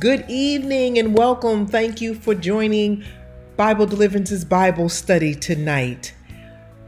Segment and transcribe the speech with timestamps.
[0.00, 1.68] Good evening and welcome.
[1.68, 3.04] Thank you for joining
[3.56, 6.12] Bible Deliverance's Bible study tonight.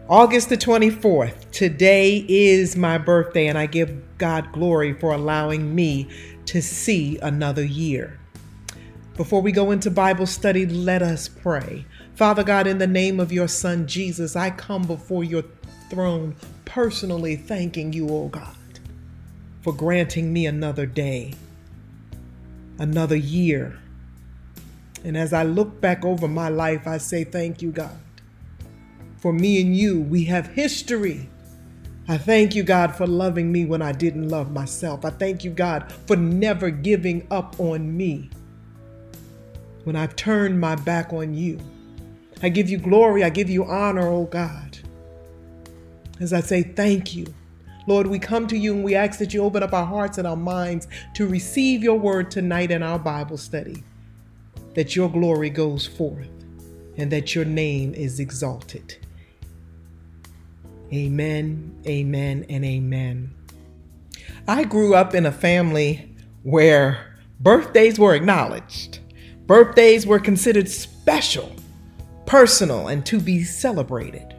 [0.09, 1.53] August the 24th.
[1.53, 6.09] Today is my birthday, and I give God glory for allowing me
[6.47, 8.19] to see another year.
[9.17, 11.87] Before we go into Bible study, let us pray.
[12.17, 15.45] Father God, in the name of your Son Jesus, I come before your
[15.91, 16.35] throne
[16.65, 18.81] personally thanking you, O God,
[19.63, 21.35] for granting me another day
[22.79, 23.79] another year.
[25.05, 27.99] And as I look back over my life, I say, Thank you, God.
[29.19, 31.29] For me and you, we have history.
[32.09, 35.05] I thank you, God, for loving me when I didn't love myself.
[35.05, 38.31] I thank you, God, for never giving up on me
[39.85, 41.59] when I've turned my back on you.
[42.43, 44.79] I give you glory, I give you honor, oh God.
[46.21, 47.35] As I say, thank you
[47.87, 50.27] Lord, we come to you and we ask that you open up our hearts and
[50.27, 53.85] our minds to receive your word tonight in our Bible study,
[54.75, 56.29] that your glory goes forth
[56.97, 58.97] and that your name is exalted.
[60.93, 63.35] Amen, amen, and amen.
[64.49, 69.01] I grew up in a family where birthdays were acknowledged.
[69.47, 71.55] Birthdays were considered special,
[72.25, 74.35] personal, and to be celebrated.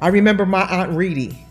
[0.00, 1.41] I remember my Aunt Reedy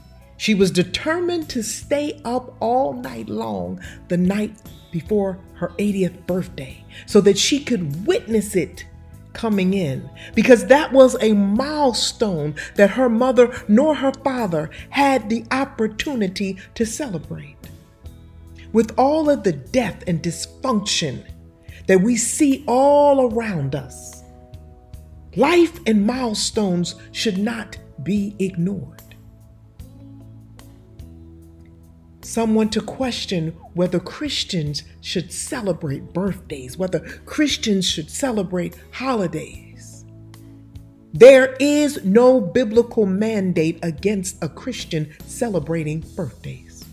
[0.42, 4.52] she was determined to stay up all night long the night
[4.89, 8.83] before her 80th birthday so that she could witness it
[9.33, 15.45] coming in because that was a milestone that her mother nor her father had the
[15.52, 17.55] opportunity to celebrate.
[18.73, 21.23] With all of the death and dysfunction
[21.86, 24.23] that we see all around us,
[25.36, 29.01] life and milestones should not be ignored.
[32.32, 40.06] Someone to question whether Christians should celebrate birthdays, whether Christians should celebrate holidays.
[41.14, 46.86] There is no biblical mandate against a Christian celebrating birthdays.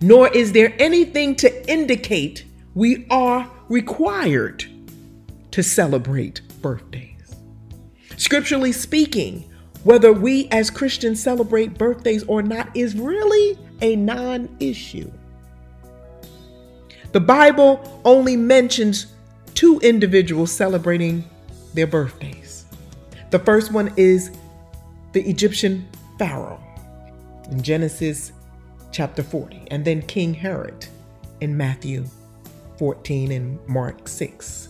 [0.00, 4.66] Nor is there anything to indicate we are required
[5.50, 7.34] to celebrate birthdays.
[8.16, 9.50] Scripturally speaking,
[9.84, 15.10] whether we as Christians celebrate birthdays or not is really a non issue.
[17.12, 19.06] The Bible only mentions
[19.54, 21.24] two individuals celebrating
[21.74, 22.66] their birthdays.
[23.30, 24.30] The first one is
[25.12, 25.88] the Egyptian
[26.18, 26.60] Pharaoh
[27.50, 28.32] in Genesis
[28.92, 30.86] chapter 40, and then King Herod
[31.40, 32.04] in Matthew
[32.78, 34.68] 14 and Mark 6.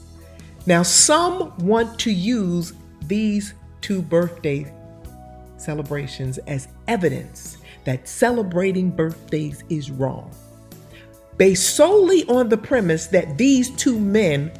[0.67, 2.73] Now, some want to use
[3.07, 4.73] these two birthday
[5.57, 7.59] celebrations as evidence
[7.89, 10.31] that celebrating birthdays is wrong,
[11.39, 14.53] based solely on the premise that these two men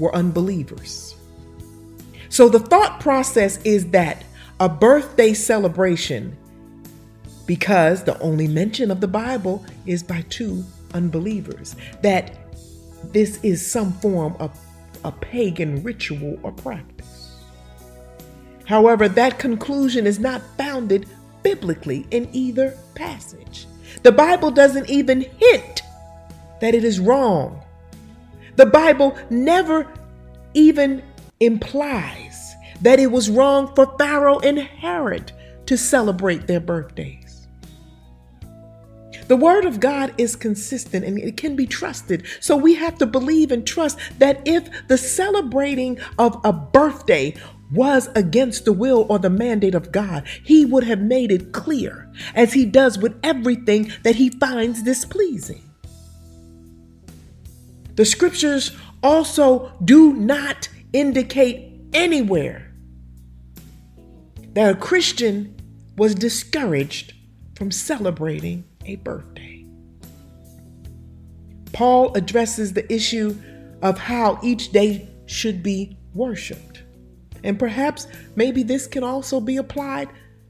[0.00, 1.14] were unbelievers.
[2.28, 4.24] So the thought process is that
[4.58, 6.36] a birthday celebration,
[7.46, 12.36] because the only mention of the Bible is by two unbelievers, that
[13.12, 14.58] this is some form of
[15.04, 17.36] a pagan ritual or practice.
[18.64, 21.08] However, that conclusion is not founded
[21.46, 23.68] biblically in either passage.
[24.02, 25.82] The Bible doesn't even hint
[26.60, 27.62] that it is wrong.
[28.56, 29.86] The Bible never
[30.54, 31.04] even
[31.38, 35.30] implies that it was wrong for Pharaoh and Herod
[35.66, 37.46] to celebrate their birthdays.
[39.28, 42.24] The Word of God is consistent and it can be trusted.
[42.40, 47.36] So we have to believe and trust that if the celebrating of a birthday
[47.70, 52.10] was against the will or the mandate of God, he would have made it clear,
[52.34, 55.62] as he does with everything that he finds displeasing.
[57.94, 62.72] The scriptures also do not indicate anywhere
[64.52, 65.54] that a Christian
[65.96, 67.14] was discouraged
[67.56, 69.66] from celebrating a birthday.
[71.72, 73.36] Paul addresses the issue
[73.82, 76.75] of how each day should be worshiped.
[77.46, 80.08] And perhaps maybe this can also be applied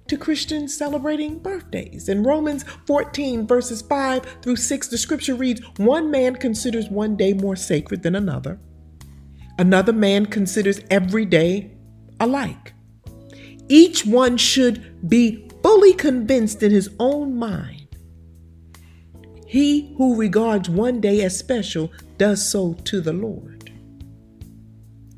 [0.08, 2.08] to Christians celebrating birthdays.
[2.08, 7.34] In Romans 14, verses 5 through 6, the scripture reads One man considers one day
[7.34, 8.58] more sacred than another,
[9.58, 11.72] another man considers every day
[12.18, 12.72] alike.
[13.68, 17.88] Each one should be fully convinced in his own mind.
[19.46, 23.70] He who regards one day as special does so to the Lord.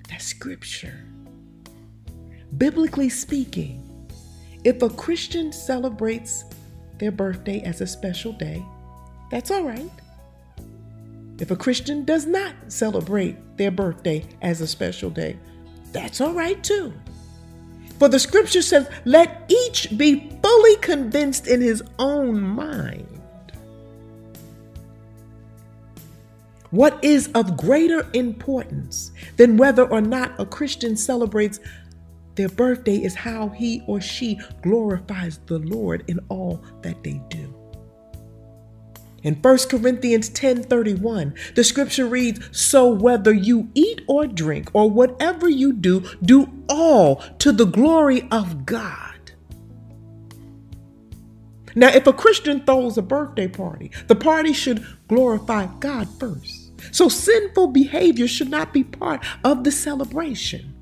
[0.09, 1.08] That's scripture.
[2.57, 3.85] Biblically speaking,
[4.65, 6.45] if a Christian celebrates
[6.99, 8.65] their birthday as a special day,
[9.31, 9.91] that's all right.
[11.39, 15.37] If a Christian does not celebrate their birthday as a special day,
[15.93, 16.93] that's all right too.
[17.99, 23.07] For the scripture says, let each be fully convinced in his own mind.
[26.71, 31.61] What is of greater importance than whether or not a Christian celebrates
[32.39, 37.53] their birthday is how he or she glorifies the Lord in all that they do.
[39.25, 45.49] In 1 Corinthians 10:31, the scripture reads, "So whether you eat or drink or whatever
[45.49, 49.33] you do, do all to the glory of God."
[51.75, 56.71] Now, if a Christian throws a birthday party, the party should glorify God first.
[56.93, 60.75] So sinful behavior should not be part of the celebration.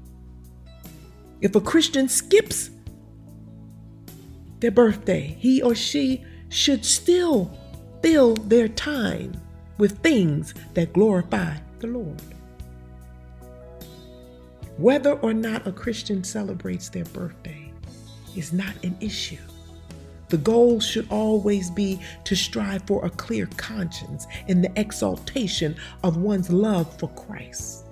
[1.41, 2.71] If a Christian skips
[4.61, 7.56] their birthday, he or she should still
[8.03, 9.33] fill their time
[9.79, 12.23] with things that glorify the Lord.
[14.79, 17.73] Whether or not a Christian celebrates their birthday
[18.35, 19.38] is not an issue.
[20.29, 26.17] The goal should always be to strive for a clear conscience in the exaltation of
[26.17, 27.86] one's love for Christ.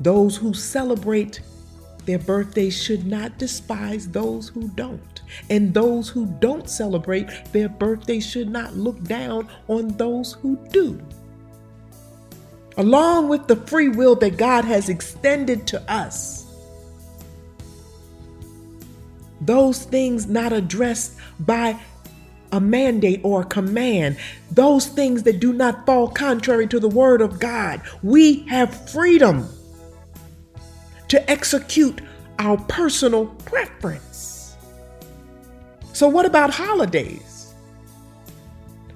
[0.00, 1.40] Those who celebrate
[2.08, 5.20] their birthdays should not despise those who don't.
[5.50, 10.98] And those who don't celebrate their birthday should not look down on those who do.
[12.78, 16.46] Along with the free will that God has extended to us,
[19.40, 21.78] those things not addressed by
[22.52, 24.16] a mandate or a command,
[24.50, 29.46] those things that do not fall contrary to the word of God, we have freedom
[31.08, 32.00] to execute
[32.38, 34.56] our personal preference.
[35.92, 37.54] So, what about holidays?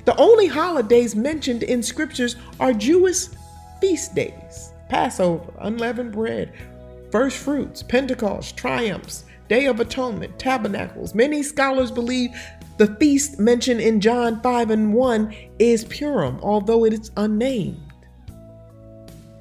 [0.05, 3.27] The only holidays mentioned in scriptures are Jewish
[3.81, 6.53] feast days Passover, unleavened bread,
[7.11, 11.15] first fruits, Pentecost, triumphs, Day of Atonement, tabernacles.
[11.15, 12.31] Many scholars believe
[12.79, 17.92] the feast mentioned in John 5 and 1 is Purim, although it is unnamed.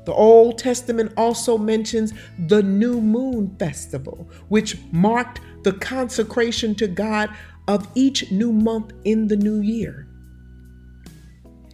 [0.05, 2.13] The Old Testament also mentions
[2.47, 7.29] the New Moon Festival, which marked the consecration to God
[7.67, 10.07] of each new month in the new year.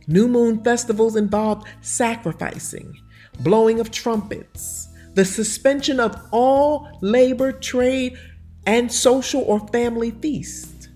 [0.08, 2.94] New moon festivals involved sacrificing,
[3.42, 8.18] blowing of trumpets, the suspension of all labor, trade,
[8.66, 10.90] and social or family feasts.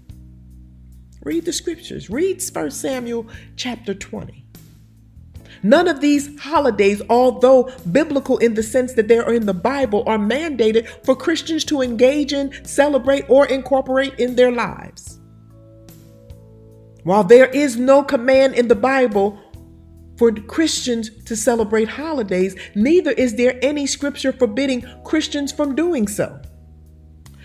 [1.24, 2.10] Read the scriptures.
[2.10, 4.40] Read 1 Samuel chapter 20.
[5.63, 10.04] None of these holidays, although biblical in the sense that they are in the Bible,
[10.08, 15.19] are mandated for Christians to engage in, celebrate, or incorporate in their lives.
[17.04, 19.40] While there is no command in the Bible
[20.18, 26.40] for Christians to celebrate holidays, neither is there any scripture forbidding Christians from doing so.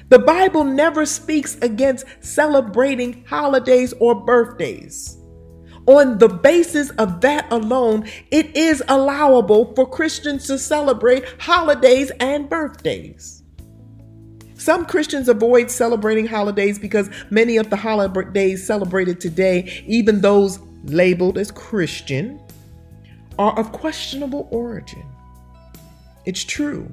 [0.09, 5.19] The Bible never speaks against celebrating holidays or birthdays
[5.87, 12.49] on the basis of that alone, it is allowable for Christians to celebrate holidays and
[12.49, 13.43] birthdays.
[14.55, 21.39] Some Christians avoid celebrating holidays because many of the holidays celebrated today, even those labeled
[21.39, 22.41] as Christian,
[23.39, 25.05] are of questionable origin.
[26.25, 26.93] It's true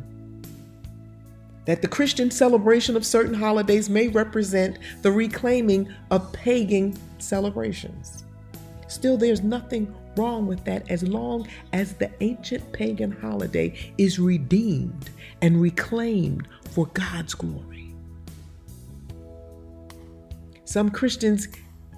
[1.66, 8.23] that the Christian celebration of certain holidays may represent the reclaiming of pagan celebrations.
[8.94, 15.10] Still, there's nothing wrong with that as long as the ancient pagan holiday is redeemed
[15.42, 17.96] and reclaimed for God's glory.
[20.66, 21.48] Some Christians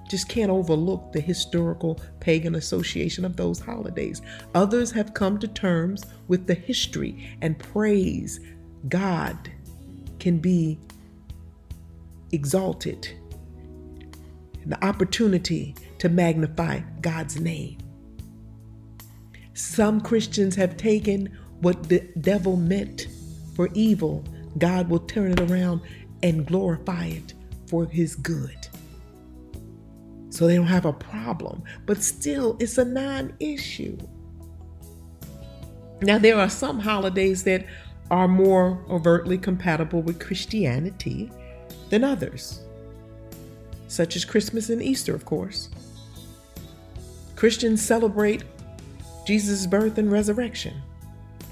[0.09, 4.21] just can't overlook the historical pagan association of those holidays.
[4.53, 8.39] Others have come to terms with the history and praise
[8.87, 9.51] God
[10.19, 10.79] can be
[12.31, 13.09] exalted.
[14.65, 17.77] The opportunity to magnify God's name.
[19.53, 23.07] Some Christians have taken what the devil meant
[23.55, 24.23] for evil,
[24.57, 25.81] God will turn it around
[26.21, 27.33] and glorify it
[27.67, 28.67] for his good.
[30.29, 33.97] So they don't have a problem, but still, it's a non issue.
[36.01, 37.65] Now, there are some holidays that
[38.11, 41.31] are more overtly compatible with Christianity
[41.89, 42.59] than others,
[43.87, 45.69] such as Christmas and Easter, of course.
[47.35, 48.43] Christians celebrate
[49.25, 50.81] Jesus' birth and resurrection.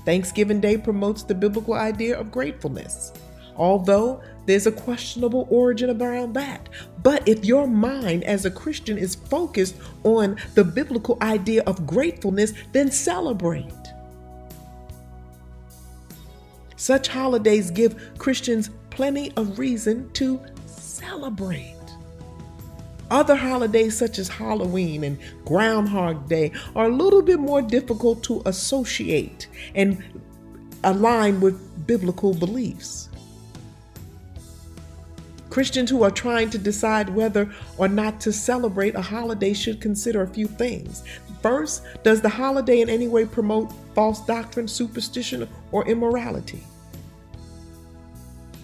[0.06, 3.13] Thanksgiving Day promotes the biblical idea of gratefulness.
[3.56, 6.70] although there's a questionable origin around that.
[7.02, 12.54] But if your mind as a Christian is focused on the biblical idea of gratefulness,
[12.72, 13.72] then celebrate.
[16.75, 21.75] Such holidays give Christians plenty of reason to celebrate.
[23.12, 28.41] Other holidays, such as Halloween and Groundhog Day, are a little bit more difficult to
[28.45, 30.03] associate and
[30.83, 33.10] align with biblical beliefs.
[35.50, 40.24] Christians who are trying to decide whether or not to celebrate a holiday should consider
[40.24, 41.03] a few things.
[41.43, 46.63] First, does the holiday in any way promote false doctrine, superstition, or immorality?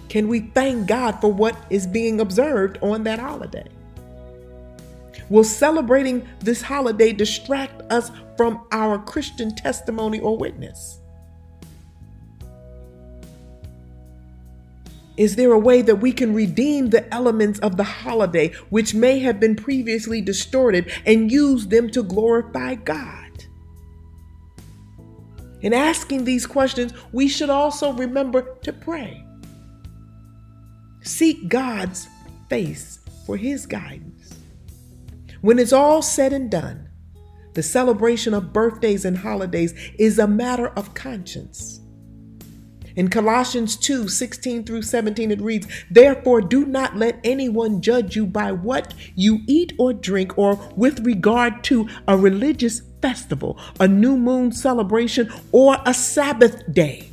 [0.08, 3.68] Can we thank God for what is being observed on that holiday?
[5.30, 11.00] Will celebrating this holiday distract us from our Christian testimony or witness?
[15.18, 19.20] Is there a way that we can redeem the elements of the holiday which may
[19.20, 23.44] have been previously distorted and use them to glorify God?
[25.62, 29.26] In asking these questions, we should also remember to pray.
[31.02, 32.08] Seek God's
[32.50, 34.19] face for His guidance.
[35.42, 36.90] When it's all said and done,
[37.54, 41.80] the celebration of birthdays and holidays is a matter of conscience.
[42.96, 48.26] In Colossians 2 16 through 17, it reads, Therefore, do not let anyone judge you
[48.26, 54.18] by what you eat or drink, or with regard to a religious festival, a new
[54.18, 57.10] moon celebration, or a Sabbath day.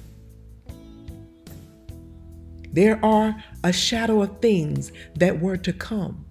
[2.72, 6.26] There are a shadow of things that were to come.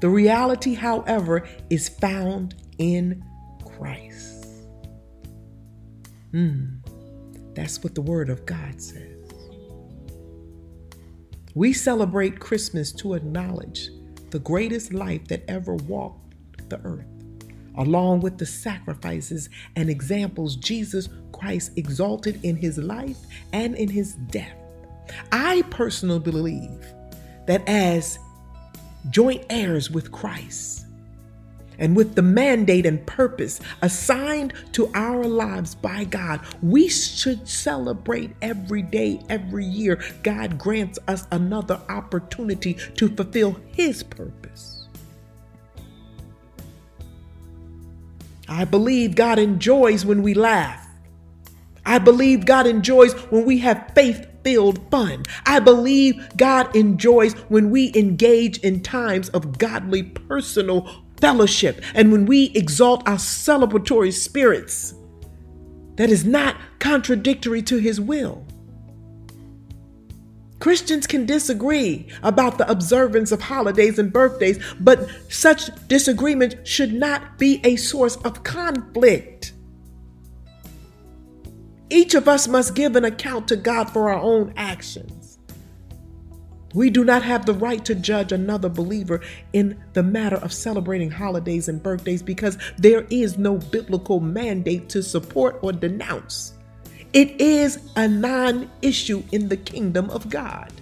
[0.00, 3.24] The reality, however, is found in
[3.64, 4.46] Christ.
[6.32, 6.76] Hmm.
[7.54, 9.16] That's what the Word of God says.
[11.54, 13.88] We celebrate Christmas to acknowledge
[14.30, 17.06] the greatest life that ever walked the earth,
[17.78, 23.16] along with the sacrifices and examples Jesus Christ exalted in his life
[23.54, 24.56] and in his death.
[25.32, 26.84] I personally believe
[27.46, 28.18] that as
[29.10, 30.86] joint heirs with Christ,
[31.78, 38.30] and with the mandate and purpose assigned to our lives by God, we should celebrate
[38.40, 40.02] every day, every year.
[40.22, 44.88] God grants us another opportunity to fulfill His purpose.
[48.48, 50.86] I believe God enjoys when we laugh.
[51.84, 55.24] I believe God enjoys when we have faith filled fun.
[55.44, 62.26] I believe God enjoys when we engage in times of godly personal fellowship and when
[62.26, 64.94] we exalt our celebratory spirits
[65.96, 68.46] that is not contradictory to his will.
[70.60, 77.36] Christians can disagree about the observance of holidays and birthdays, but such disagreement should not
[77.36, 79.54] be a source of conflict.
[81.88, 85.38] Each of us must give an account to God for our own actions.
[86.74, 91.10] We do not have the right to judge another believer in the matter of celebrating
[91.10, 96.54] holidays and birthdays because there is no biblical mandate to support or denounce.
[97.12, 100.72] It is a non issue in the kingdom of God.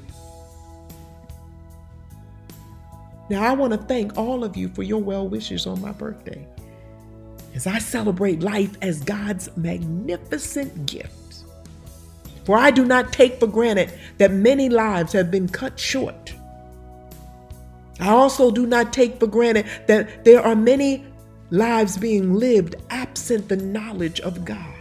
[3.30, 6.46] Now, I want to thank all of you for your well wishes on my birthday
[7.54, 11.44] as I celebrate life as God's magnificent gift.
[12.44, 16.34] For I do not take for granted that many lives have been cut short.
[18.00, 21.06] I also do not take for granted that there are many
[21.50, 24.74] lives being lived absent the knowledge of God.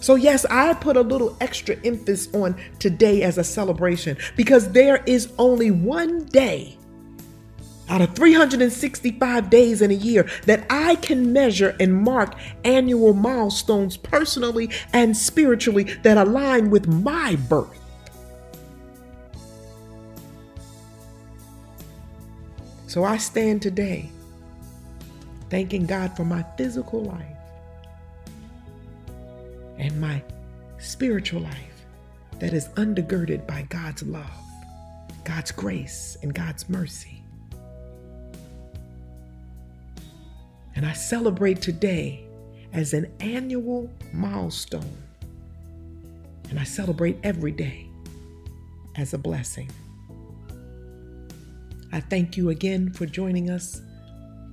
[0.00, 5.02] So, yes, I put a little extra emphasis on today as a celebration because there
[5.06, 6.78] is only one day
[7.90, 13.96] out of 365 days in a year that I can measure and mark annual milestones
[13.96, 17.76] personally and spiritually that align with my birth.
[22.86, 24.10] So I stand today
[25.48, 27.36] thanking God for my physical life
[29.78, 30.22] and my
[30.78, 31.86] spiritual life
[32.38, 34.24] that is undergirded by God's love,
[35.24, 37.19] God's grace, and God's mercy.
[40.80, 42.24] And I celebrate today
[42.72, 44.96] as an annual milestone.
[46.48, 47.86] And I celebrate every day
[48.96, 49.70] as a blessing.
[51.92, 53.82] I thank you again for joining us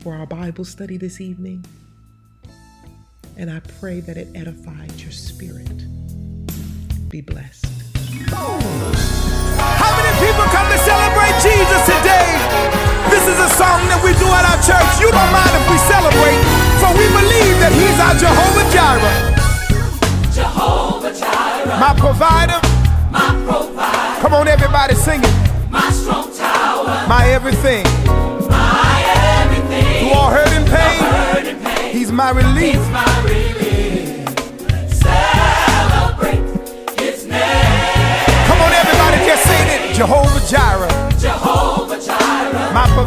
[0.02, 1.64] for our Bible study this evening.
[3.38, 5.78] And I pray that it edified your spirit.
[7.08, 7.68] Be blessed.
[8.28, 12.77] How many people come to celebrate Jesus today?
[13.28, 14.88] This is a song that we do at our church.
[15.04, 16.40] You don't mind if we celebrate,
[16.80, 19.36] for we believe that He's our Jehovah Jireh.
[20.32, 22.56] Jehovah Jireh, My provider.
[23.12, 25.36] my provider, Come on, everybody sing it.
[25.70, 27.84] my strong tower, My everything.
[28.48, 28.96] my
[29.44, 30.08] everything.
[30.08, 32.76] Through all hurt and pain, Hurt and pain, He's my relief.
[32.80, 33.37] it's my relief.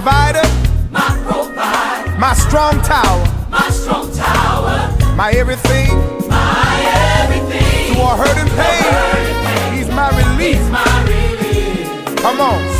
[0.00, 0.48] Provider.
[0.90, 3.24] my provider, My strong tower.
[3.50, 5.88] my strong tower, My everything.
[6.26, 7.92] my everything.
[7.94, 10.60] Through all hurt and pain, He's my relief.
[10.70, 12.16] My relief.
[12.16, 12.79] Come on.